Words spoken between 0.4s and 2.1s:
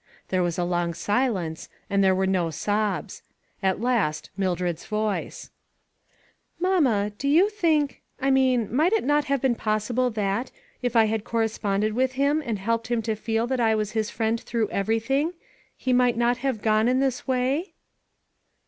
was a long silence— and